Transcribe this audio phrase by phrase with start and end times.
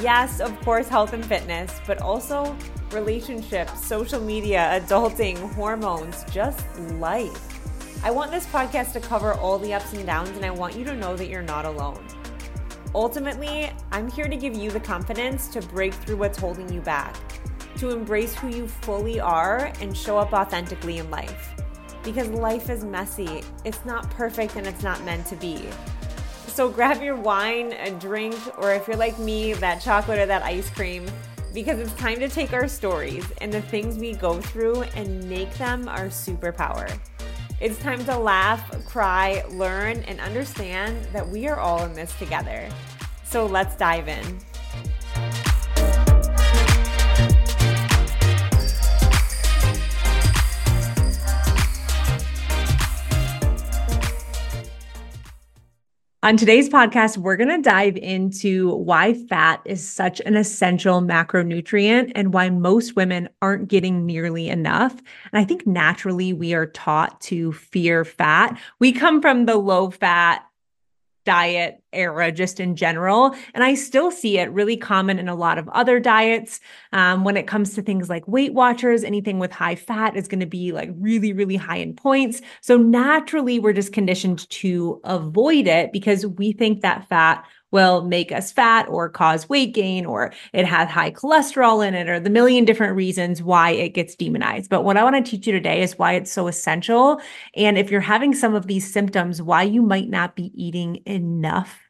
[0.00, 2.56] Yes, of course, health and fitness, but also
[2.92, 8.04] relationships, social media, adulting, hormones, just life.
[8.04, 10.84] I want this podcast to cover all the ups and downs, and I want you
[10.84, 12.06] to know that you're not alone.
[12.94, 17.16] Ultimately, I'm here to give you the confidence to break through what's holding you back,
[17.78, 21.54] to embrace who you fully are, and show up authentically in life.
[22.02, 25.66] Because life is messy, it's not perfect, and it's not meant to be.
[26.56, 30.42] So grab your wine, a drink, or if you're like me, that chocolate or that
[30.42, 31.04] ice cream
[31.52, 35.52] because it's time to take our stories and the things we go through and make
[35.58, 36.98] them our superpower.
[37.60, 42.70] It's time to laugh, cry, learn, and understand that we are all in this together.
[43.24, 44.38] So let's dive in.
[56.26, 62.10] On today's podcast, we're going to dive into why fat is such an essential macronutrient
[62.16, 64.90] and why most women aren't getting nearly enough.
[65.30, 68.60] And I think naturally we are taught to fear fat.
[68.80, 70.44] We come from the low fat
[71.26, 73.34] diet era just in general.
[73.52, 76.60] And I still see it really common in a lot of other diets.
[76.92, 80.40] Um, when it comes to things like Weight Watchers, anything with high fat is going
[80.40, 82.40] to be like really, really high in points.
[82.62, 88.32] So naturally, we're just conditioned to avoid it because we think that fat will make
[88.32, 92.30] us fat or cause weight gain or it has high cholesterol in it or the
[92.30, 94.70] million different reasons why it gets demonized.
[94.70, 97.20] But what I want to teach you today is why it's so essential.
[97.54, 101.80] And if you're having some of these symptoms, why you might not be eating enough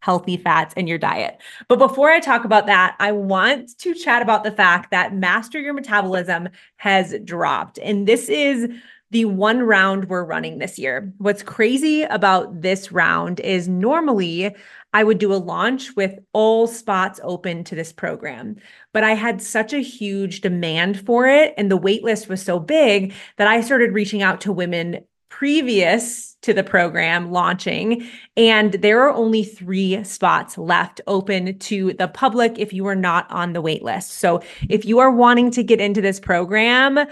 [0.00, 1.40] healthy fats in your diet.
[1.68, 5.60] But before I talk about that, I want to chat about the fact that Master
[5.60, 7.78] Your Metabolism has dropped.
[7.78, 8.68] And this is
[9.10, 11.12] the one round we're running this year.
[11.18, 14.54] What's crazy about this round is normally
[14.92, 18.56] I would do a launch with all spots open to this program.
[18.92, 22.58] But I had such a huge demand for it, and the wait list was so
[22.58, 28.06] big that I started reaching out to women previous to the program launching.
[28.36, 33.30] And there are only three spots left open to the public if you are not
[33.30, 34.12] on the wait list.
[34.12, 37.06] So if you are wanting to get into this program,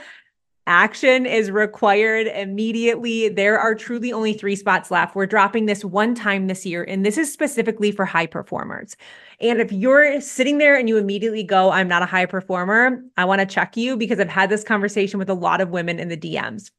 [0.69, 3.31] Action is required immediately.
[3.31, 5.15] There are truly only three spots left.
[5.15, 8.95] We're dropping this one time this year, and this is specifically for high performers.
[9.41, 13.25] And if you're sitting there and you immediately go, I'm not a high performer, I
[13.25, 16.09] want to check you because I've had this conversation with a lot of women in
[16.09, 16.71] the DMs.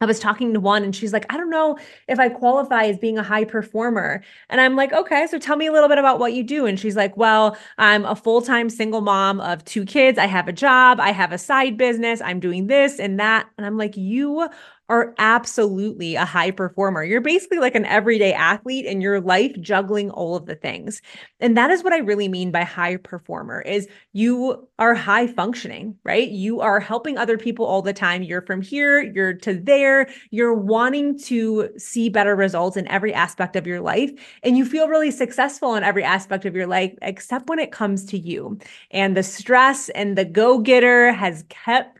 [0.00, 1.76] I was talking to one and she's like, I don't know
[2.06, 4.22] if I qualify as being a high performer.
[4.48, 6.66] And I'm like, okay, so tell me a little bit about what you do.
[6.66, 10.16] And she's like, well, I'm a full time single mom of two kids.
[10.16, 13.48] I have a job, I have a side business, I'm doing this and that.
[13.56, 14.48] And I'm like, you
[14.88, 17.04] are absolutely a high performer.
[17.04, 21.02] You're basically like an everyday athlete in your life juggling all of the things.
[21.40, 25.96] And that is what I really mean by high performer is you are high functioning,
[26.04, 26.28] right?
[26.30, 28.22] You are helping other people all the time.
[28.22, 33.56] You're from here, you're to there, you're wanting to see better results in every aspect
[33.56, 34.10] of your life
[34.42, 38.04] and you feel really successful in every aspect of your life except when it comes
[38.06, 38.58] to you.
[38.90, 41.97] And the stress and the go-getter has kept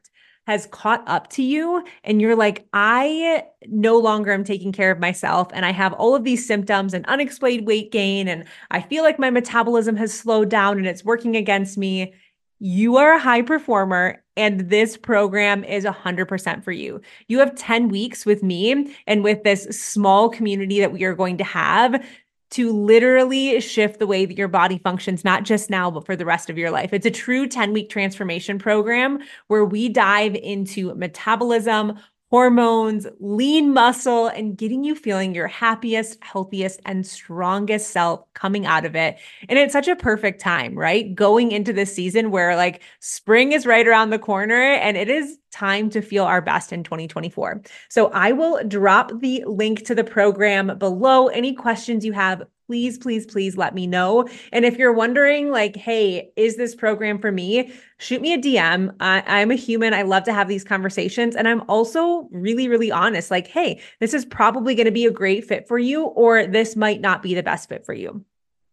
[0.48, 4.98] has caught up to you and you're like, I no longer am taking care of
[4.98, 9.04] myself and I have all of these symptoms and unexplained weight gain and I feel
[9.04, 12.14] like my metabolism has slowed down and it's working against me.
[12.60, 17.03] You are a high performer and this program is 100% for you.
[17.26, 21.37] You have 10 weeks with me and with this small community that we are going
[21.37, 22.03] to have
[22.50, 26.25] to literally shift the way that your body functions, not just now, but for the
[26.25, 26.93] rest of your life.
[26.93, 31.99] It's a true 10 week transformation program where we dive into metabolism,
[32.30, 38.84] hormones, lean muscle, and getting you feeling your happiest, healthiest, and strongest self coming out
[38.84, 39.16] of it.
[39.48, 41.14] And it's such a perfect time, right?
[41.14, 45.38] Going into this season where like spring is right around the corner and it is
[45.50, 47.62] time to feel our best in 2024.
[47.88, 51.28] So I will drop the link to the program below.
[51.28, 54.29] Any questions you have, please, please, please let me know.
[54.53, 57.73] And if you're wondering, like, hey, is this program for me?
[57.97, 58.94] Shoot me a DM.
[59.00, 59.94] I, am a human.
[59.94, 61.35] I love to have these conversations.
[61.35, 65.11] And I'm also really, really honest like, hey, this is probably going to be a
[65.11, 68.23] great fit for you, or this might not be the best fit for you.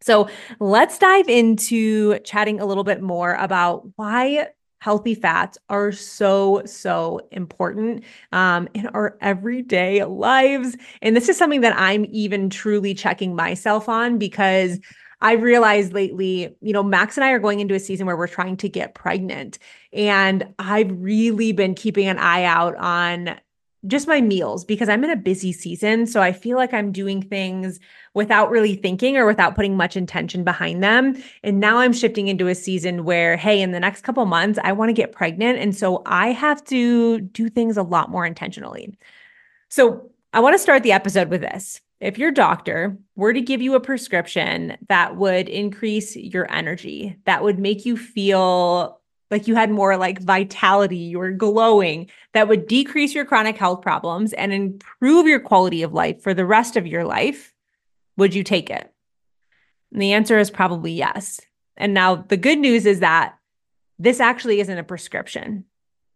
[0.01, 0.27] So
[0.59, 4.49] let's dive into chatting a little bit more about why
[4.79, 10.75] healthy fats are so, so important um, in our everyday lives.
[11.01, 14.79] And this is something that I'm even truly checking myself on because
[15.21, 18.27] I've realized lately, you know, Max and I are going into a season where we're
[18.27, 19.57] trying to get pregnant.
[19.93, 23.39] And I've really been keeping an eye out on
[23.87, 26.07] just my meals because I'm in a busy season.
[26.07, 27.79] So I feel like I'm doing things
[28.13, 31.21] without really thinking or without putting much intention behind them.
[31.43, 34.71] And now I'm shifting into a season where, hey, in the next couple months, I
[34.71, 35.59] want to get pregnant.
[35.59, 38.97] And so I have to do things a lot more intentionally.
[39.69, 41.81] So I want to start the episode with this.
[42.01, 47.41] If your doctor were to give you a prescription that would increase your energy, that
[47.41, 48.99] would make you feel
[49.35, 53.81] like you had more like vitality, you were glowing, that would decrease your chronic health
[53.81, 57.53] problems and improve your quality of life for the rest of your life,
[58.15, 58.89] would you take it?
[59.91, 61.41] And the answer is probably yes.
[61.75, 63.35] And now the good news is that
[63.99, 65.65] this actually isn't a prescription.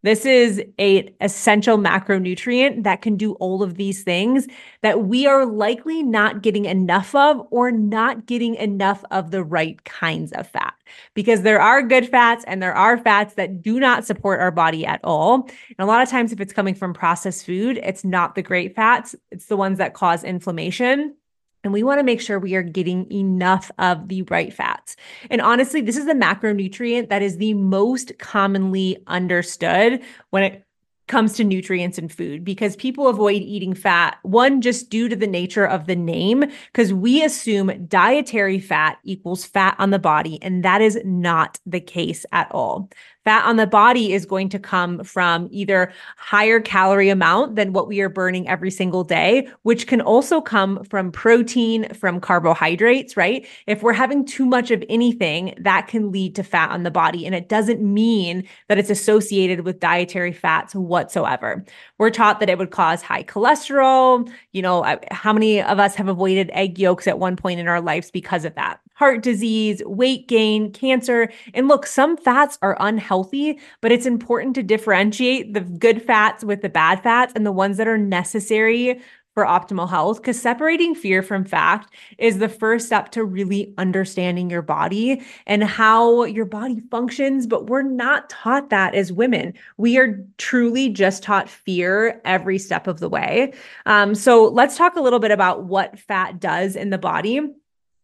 [0.02, 4.48] This is a essential macronutrient that can do all of these things
[4.82, 9.84] that we are likely not getting enough of or not getting enough of the right
[9.84, 10.74] kinds of fat
[11.14, 14.86] because there are good fats and there are fats that do not support our body
[14.86, 15.50] at all.
[15.78, 18.76] And a lot of times if it's coming from processed food, it's not the great
[18.76, 21.16] fats, it's the ones that cause inflammation.
[21.64, 24.96] And we want to make sure we are getting enough of the right fats.
[25.30, 30.66] And honestly, this is the macronutrient that is the most commonly understood when it
[31.10, 35.28] comes to nutrients in food because people avoid eating fat one just due to the
[35.28, 40.64] nature of the name because we assume dietary fat equals fat on the body and
[40.64, 42.88] that is not the case at all
[43.26, 47.88] fat on the body is going to come from either higher calorie amount than what
[47.88, 53.48] we are burning every single day, which can also come from protein, from carbohydrates, right?
[53.68, 57.26] If we're having too much of anything, that can lead to fat on the body.
[57.26, 61.66] And it doesn't mean that it's associated with dietary fats whatsoever.
[61.98, 64.32] We're taught that it would cause high cholesterol.
[64.54, 67.82] You know, how many of us have avoided egg yolks at one point in our
[67.82, 68.80] lives because of that?
[69.00, 71.32] Heart disease, weight gain, cancer.
[71.54, 76.62] And look, some fats are unhealthy, but it's important to differentiate the good fats with
[76.62, 79.00] the bad fats and the ones that are necessary
[79.36, 84.50] for optimal health because separating fear from fact is the first step to really understanding
[84.50, 87.48] your body and how your body functions.
[87.48, 89.54] But we're not taught that as women.
[89.78, 93.54] We are truly just taught fear every step of the way.
[93.86, 97.40] Um, so let's talk a little bit about what fat does in the body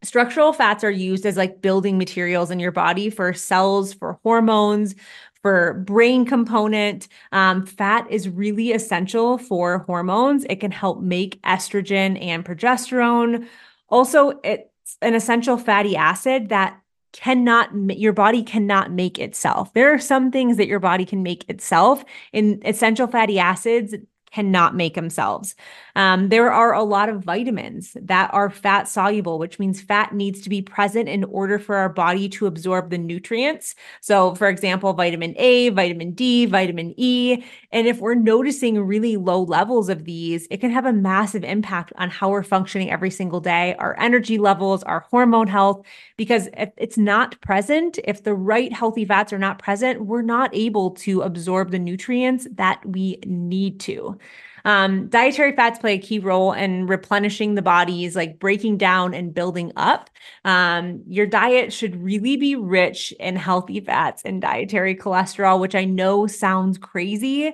[0.05, 4.95] structural fats are used as like building materials in your body for cells, for hormones,
[5.41, 7.07] for brain component.
[7.31, 10.45] Um, fat is really essential for hormones.
[10.49, 13.47] It can help make estrogen and progesterone.
[13.89, 16.79] Also, it's an essential fatty acid that
[17.13, 19.73] cannot your body cannot make itself.
[19.73, 22.03] There are some things that your body can make itself
[22.33, 23.95] in essential fatty acids
[24.35, 25.55] cannot make themselves.
[25.95, 30.41] Um, there are a lot of vitamins that are fat soluble, which means fat needs
[30.41, 33.75] to be present in order for our body to absorb the nutrients.
[34.01, 37.45] So, for example, vitamin A, vitamin D, vitamin E.
[37.71, 41.93] And if we're noticing really low levels of these, it can have a massive impact
[41.95, 45.85] on how we're functioning every single day, our energy levels, our hormone health.
[46.17, 50.49] Because if it's not present, if the right healthy fats are not present, we're not
[50.53, 54.17] able to absorb the nutrients that we need to.
[54.65, 59.33] Um, dietary fats play a key role in replenishing the body's like breaking down and
[59.33, 60.09] building up.
[60.43, 65.85] Um, your diet should really be rich in healthy fats and dietary cholesterol, which I
[65.85, 67.53] know sounds crazy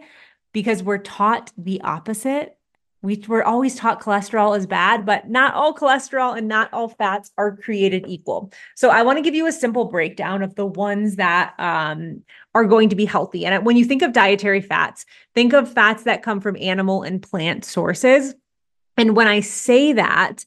[0.53, 2.57] because we're taught the opposite
[3.03, 7.31] we were always taught cholesterol is bad, but not all cholesterol and not all fats
[7.37, 8.51] are created equal.
[8.75, 12.21] So I want to give you a simple breakdown of the ones that um,
[12.53, 13.45] are going to be healthy.
[13.45, 17.21] And when you think of dietary fats, think of fats that come from animal and
[17.21, 18.35] plant sources.
[18.97, 20.45] And when I say that,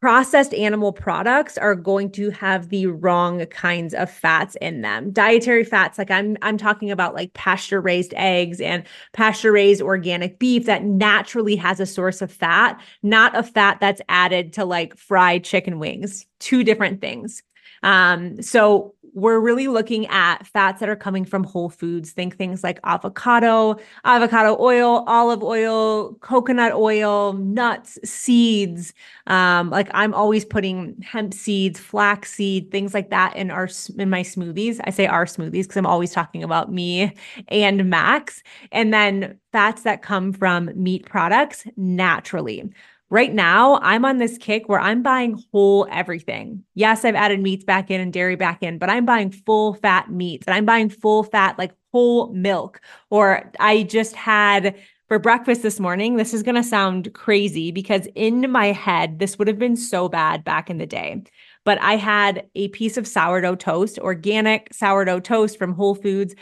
[0.00, 5.10] processed animal products are going to have the wrong kinds of fats in them.
[5.10, 10.38] Dietary fats like I'm I'm talking about like pasture raised eggs and pasture raised organic
[10.38, 14.96] beef that naturally has a source of fat, not a fat that's added to like
[14.96, 16.26] fried chicken wings.
[16.38, 17.42] Two different things.
[17.82, 22.12] Um so we're really looking at fats that are coming from whole foods.
[22.12, 28.94] Think things like avocado, avocado oil, olive oil, coconut oil, nuts, seeds.
[29.26, 34.08] Um, like I'm always putting hemp seeds, flax seed, things like that in our in
[34.08, 34.80] my smoothies.
[34.84, 37.12] I say our smoothies because I'm always talking about me
[37.48, 38.42] and Max.
[38.72, 42.70] And then fats that come from meat products naturally
[43.10, 46.64] Right now, I'm on this kick where I'm buying whole everything.
[46.74, 50.10] Yes, I've added meats back in and dairy back in, but I'm buying full fat
[50.10, 52.80] meats and I'm buying full fat, like whole milk.
[53.08, 54.76] Or I just had
[55.08, 56.16] for breakfast this morning.
[56.16, 60.10] This is going to sound crazy because in my head, this would have been so
[60.10, 61.22] bad back in the day.
[61.64, 66.34] But I had a piece of sourdough toast, organic sourdough toast from Whole Foods.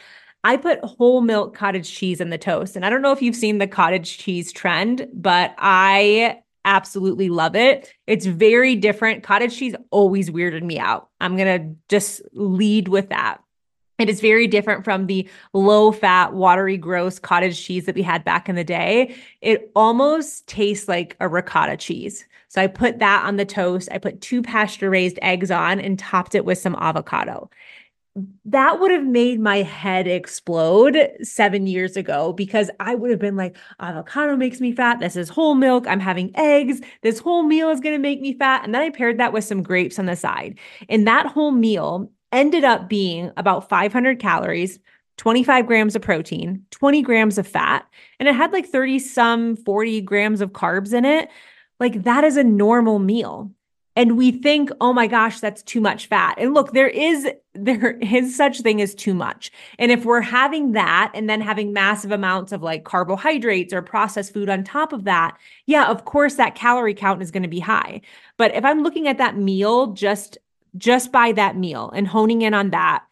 [0.42, 2.75] I put whole milk cottage cheese in the toast.
[2.75, 7.56] And I don't know if you've seen the cottage cheese trend, but I absolutely love
[7.56, 7.94] it.
[8.06, 9.23] It's very different.
[9.23, 11.08] Cottage cheese always weirded me out.
[11.20, 13.38] I'm going to just lead with that.
[13.99, 18.25] It is very different from the low fat, watery, gross cottage cheese that we had
[18.25, 19.14] back in the day.
[19.40, 22.26] It almost tastes like a ricotta cheese.
[22.49, 23.88] So I put that on the toast.
[23.90, 27.49] I put two pasture raised eggs on and topped it with some avocado
[28.46, 33.37] that would have made my head explode seven years ago because I would have been
[33.37, 35.00] like, avocado makes me fat.
[35.00, 35.87] This is whole milk.
[35.87, 36.80] I'm having eggs.
[37.02, 38.64] This whole meal is going to make me fat.
[38.64, 40.58] And then I paired that with some grapes on the side.
[40.88, 44.78] And that whole meal ended up being about 500 calories,
[45.18, 47.87] 25 grams of protein, 20 grams of fat,
[48.18, 51.28] and it had like 30 some 40 grams of carbs in it.
[51.80, 53.50] Like that is a normal meal
[53.97, 56.37] and we think oh my gosh that's too much fat.
[56.38, 59.50] And look there is there is such thing as too much.
[59.79, 64.35] And if we're having that and then having massive amounts of like carbohydrates or processed
[64.35, 67.61] food on top of that yeah of course that calorie count is going to be
[67.61, 68.03] high.
[68.37, 70.38] But if i'm looking at that meal just
[70.76, 73.05] just by that meal and honing in on that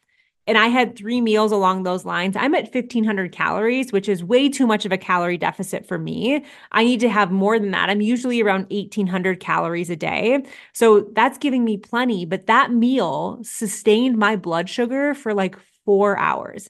[0.46, 4.48] and I had three meals along those lines, I'm at 1500 calories, which is way
[4.48, 6.44] too much of a calorie deficit for me.
[6.70, 7.88] I need to have more than that.
[7.88, 10.44] I'm usually around 1800 calories a day.
[10.74, 16.18] So that's giving me plenty, but that meal sustained my blood sugar for like four
[16.18, 16.68] hours.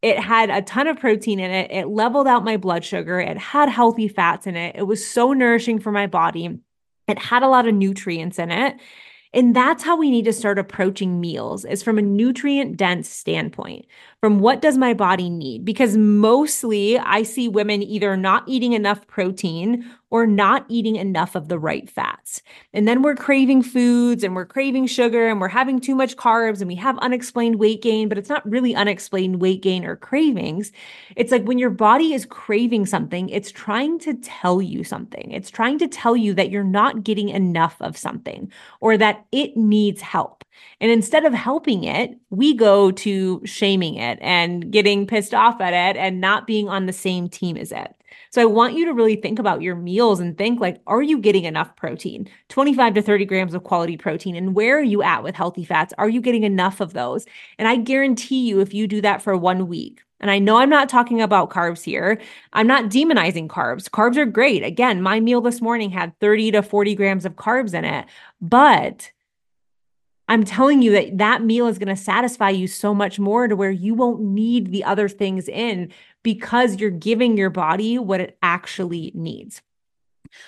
[0.00, 1.70] It had a ton of protein in it.
[1.70, 3.20] It leveled out my blood sugar.
[3.20, 4.74] It had healthy fats in it.
[4.76, 6.58] It was so nourishing for my body.
[7.06, 8.76] It had a lot of nutrients in it.
[9.34, 13.86] And that's how we need to start approaching meals is from a nutrient dense standpoint.
[14.20, 15.64] From what does my body need?
[15.64, 21.48] Because mostly I see women either not eating enough protein or not eating enough of
[21.48, 22.42] the right fats.
[22.74, 26.60] And then we're craving foods and we're craving sugar and we're having too much carbs
[26.60, 30.70] and we have unexplained weight gain, but it's not really unexplained weight gain or cravings.
[31.16, 35.32] It's like when your body is craving something, it's trying to tell you something.
[35.32, 39.56] It's trying to tell you that you're not getting enough of something or that it
[39.56, 40.44] needs help.
[40.82, 45.72] And instead of helping it, we go to shaming it and getting pissed off at
[45.72, 47.94] it and not being on the same team as it.
[48.30, 51.18] So I want you to really think about your meals and think like, are you
[51.18, 52.28] getting enough protein?
[52.48, 54.36] 25 to 30 grams of quality protein.
[54.36, 55.94] And where are you at with healthy fats?
[55.98, 57.26] Are you getting enough of those?
[57.58, 60.70] And I guarantee you, if you do that for one week, and I know I'm
[60.70, 62.20] not talking about carbs here.
[62.52, 63.90] I'm not demonizing carbs.
[63.90, 64.62] Carbs are great.
[64.62, 68.06] Again, my meal this morning had 30 to 40 grams of carbs in it,
[68.40, 69.10] but
[70.28, 73.56] I'm telling you that that meal is going to satisfy you so much more to
[73.56, 75.92] where you won't need the other things in
[76.22, 79.62] because you're giving your body what it actually needs.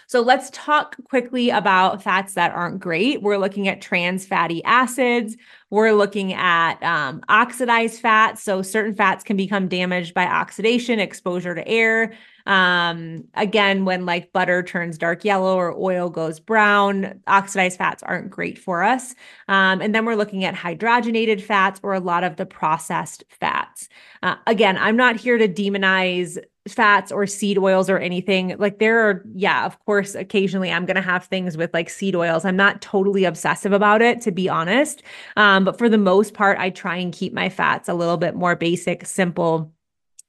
[0.07, 3.23] So let's talk quickly about fats that aren't great.
[3.23, 5.37] We're looking at trans fatty acids.
[5.71, 8.43] We're looking at um, oxidized fats.
[8.43, 12.14] So certain fats can become damaged by oxidation, exposure to air.
[12.47, 18.31] Um, again, when like butter turns dark yellow or oil goes brown, oxidized fats aren't
[18.31, 19.15] great for us.
[19.49, 23.89] Um, and then we're looking at hydrogenated fats or a lot of the processed fats.
[24.23, 28.57] Uh, again, I'm not here to demonize fats or seed oils or anything.
[28.59, 32.17] Like there are, yeah, of course, occasionally I'm going to have things with like seed
[32.17, 32.45] oils.
[32.45, 35.03] I'm not totally obsessive about it, to be honest.
[35.37, 38.35] Um, but for the most part, I try and keep my fats a little bit
[38.35, 39.73] more basic, simple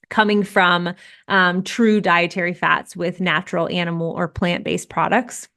[0.10, 0.94] coming from
[1.28, 5.48] um, true dietary fats with natural animal or plant based products.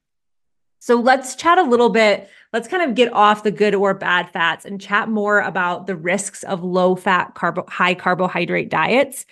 [0.79, 2.29] So let's chat a little bit.
[2.53, 5.95] Let's kind of get off the good or bad fats and chat more about the
[5.95, 9.25] risks of low fat, carbo- high carbohydrate diets.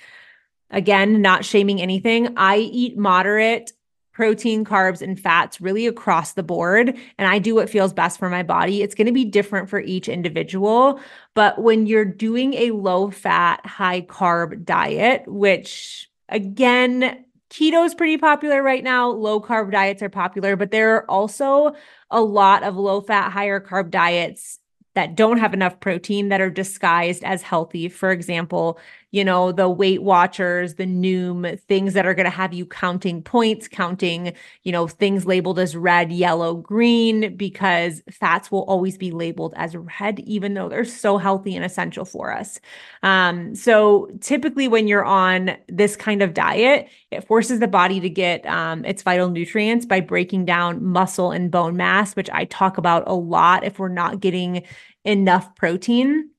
[0.69, 2.37] Again, not shaming anything.
[2.37, 3.71] I eat moderate
[4.17, 6.97] protein, carbs, and fats really across the board.
[7.19, 8.81] And I do what feels best for my body.
[8.81, 10.99] It's going to be different for each individual.
[11.35, 18.17] But when you're doing a low fat, high carb diet, which again, keto is pretty
[18.17, 21.75] popular right now, low carb diets are popular, but there are also
[22.09, 24.57] a lot of low fat, higher carb diets
[24.95, 27.87] that don't have enough protein that are disguised as healthy.
[27.87, 28.79] For example,
[29.11, 33.21] you know, the Weight Watchers, the Noom, things that are going to have you counting
[33.21, 34.33] points, counting,
[34.63, 39.75] you know, things labeled as red, yellow, green, because fats will always be labeled as
[39.75, 42.59] red, even though they're so healthy and essential for us.
[43.01, 48.09] Um, so typically, when you're on this kind of diet, it forces the body to
[48.09, 52.77] get um, its vital nutrients by breaking down muscle and bone mass, which I talk
[52.77, 54.63] about a lot if we're not getting
[55.05, 56.29] enough protein.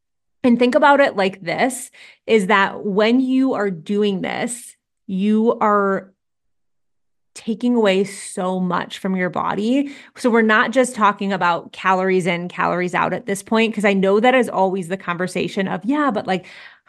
[0.48, 1.90] And think about it like this
[2.26, 4.76] is that when you are doing this,
[5.06, 6.10] you are
[7.34, 9.94] taking away so much from your body.
[10.16, 13.92] So we're not just talking about calories in, calories out at this point, because I
[13.92, 16.46] know that is always the conversation of, yeah, but like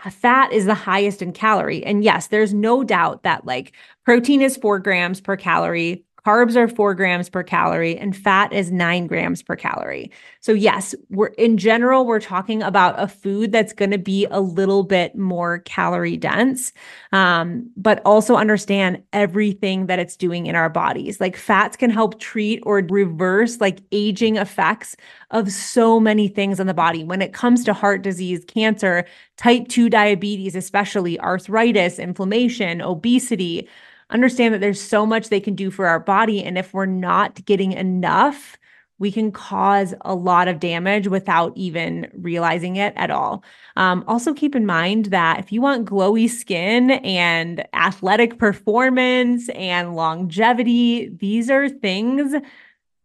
[0.10, 1.86] fat is the highest in calorie.
[1.86, 3.74] And yes, there's no doubt that like
[4.06, 8.72] protein is four grams per calorie, Carbs are four grams per calorie and fat is
[8.72, 10.12] nine grams per calorie.
[10.42, 14.42] So, yes, we're in general, we're talking about a food that's going to be a
[14.42, 16.74] little bit more calorie dense,
[17.12, 21.20] um, but also understand everything that it's doing in our bodies.
[21.20, 24.96] Like, fats can help treat or reverse like aging effects
[25.32, 27.04] of so many things in the body.
[27.04, 29.06] When it comes to heart disease, cancer,
[29.38, 33.70] type 2 diabetes, especially arthritis, inflammation, obesity
[34.10, 36.44] understand that there's so much they can do for our body.
[36.44, 38.58] And if we're not getting enough,
[39.00, 43.44] we can cause a lot of damage without even realizing it at all.
[43.78, 49.96] Um, also, keep in mind that if you want glowy skin and athletic performance and
[49.96, 52.36] longevity, these are things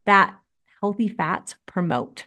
[0.05, 0.35] that
[0.81, 2.25] healthy fats promote.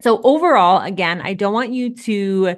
[0.00, 2.56] So, overall, again, I don't want you to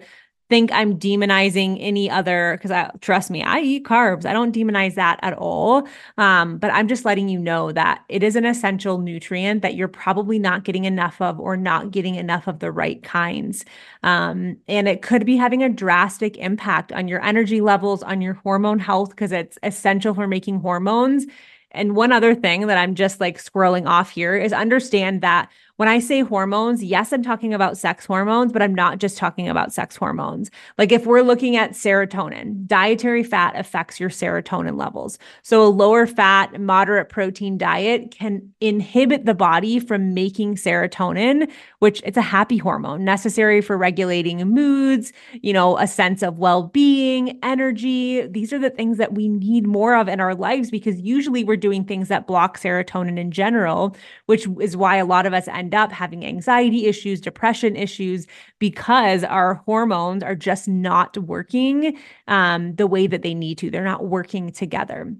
[0.51, 4.27] think I'm demonizing any other because I trust me, I eat carbs.
[4.27, 5.89] I don't demonize that at all.
[6.19, 9.89] Um, but I'm just letting you know that it is an essential nutrient that you're
[9.89, 13.65] probably not getting enough of or not getting enough of the right kinds.
[14.03, 18.35] Um, and it could be having a drastic impact on your energy levels, on your
[18.35, 21.27] hormone health, because it's essential for making hormones.
[21.73, 25.49] And one other thing that I'm just like scrolling off here is understand that
[25.81, 29.49] when I say hormones, yes, I'm talking about sex hormones, but I'm not just talking
[29.49, 30.51] about sex hormones.
[30.77, 35.19] Like if we're looking at serotonin, dietary fat affects your serotonin levels.
[35.41, 42.03] So a lower fat, moderate protein diet can inhibit the body from making serotonin, which
[42.05, 48.27] it's a happy hormone necessary for regulating moods, you know, a sense of well-being, energy.
[48.27, 51.57] These are the things that we need more of in our lives because usually we're
[51.57, 55.70] doing things that block serotonin in general, which is why a lot of us end
[55.75, 58.27] up having anxiety issues, depression issues,
[58.59, 63.71] because our hormones are just not working um, the way that they need to.
[63.71, 65.15] They're not working together.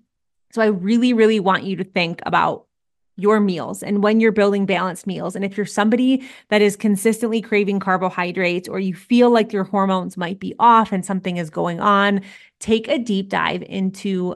[0.53, 2.67] So I really, really want you to think about
[3.17, 5.37] your meals and when you're building balanced meals.
[5.37, 10.17] And if you're somebody that is consistently craving carbohydrates or you feel like your hormones
[10.17, 12.23] might be off and something is going on,
[12.61, 14.35] take a deep dive into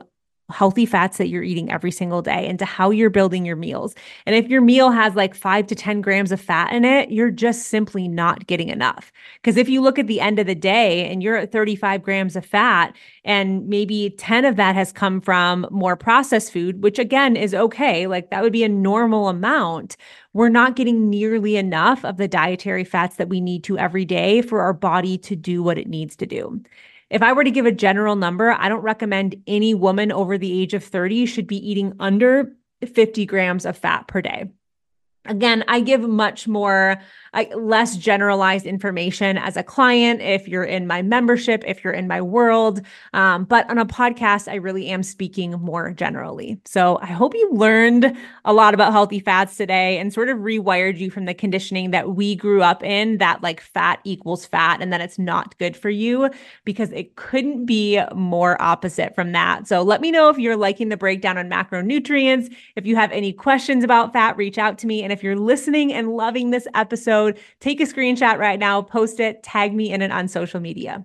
[0.50, 3.94] healthy fats that you're eating every single day into how you're building your meals.
[4.26, 7.30] And if your meal has like five to 10 grams of fat in it, you're
[7.30, 9.11] just simply not getting enough.
[9.37, 12.37] Because if you look at the end of the day and you're at 35 grams
[12.37, 17.37] of fat, and maybe 10 of that has come from more processed food, which again
[17.37, 19.96] is okay, like that would be a normal amount.
[20.35, 24.42] We're not getting nearly enough of the dietary fats that we need to every day
[24.42, 26.61] for our body to do what it needs to do.
[27.14, 30.61] If I were to give a general number, I don't recommend any woman over the
[30.61, 34.50] age of 30 should be eating under 50 grams of fat per day.
[35.26, 37.00] Again, I give much more
[37.34, 42.06] I, less generalized information as a client if you're in my membership, if you're in
[42.06, 42.80] my world.
[43.12, 46.60] Um, but on a podcast, I really am speaking more generally.
[46.64, 50.98] So I hope you learned a lot about healthy fats today and sort of rewired
[50.98, 54.92] you from the conditioning that we grew up in that like fat equals fat and
[54.92, 56.30] that it's not good for you
[56.64, 59.66] because it couldn't be more opposite from that.
[59.66, 62.54] So let me know if you're liking the breakdown on macronutrients.
[62.76, 65.02] If you have any questions about fat, reach out to me.
[65.02, 69.42] And if you're listening and loving this episode, take a screenshot right now, post it,
[69.42, 71.05] tag me in it on social media.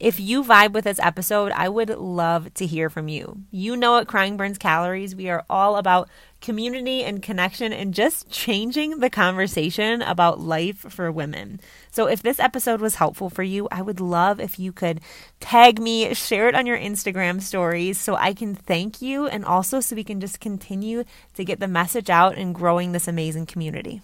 [0.00, 3.42] If you vibe with this episode, I would love to hear from you.
[3.52, 6.10] You know at Crying Burns Calories, we are all about
[6.42, 11.60] community and connection and just changing the conversation about life for women.
[11.90, 15.00] So if this episode was helpful for you, I would love if you could
[15.40, 19.80] tag me, share it on your Instagram stories so I can thank you and also
[19.80, 24.02] so we can just continue to get the message out and growing this amazing community.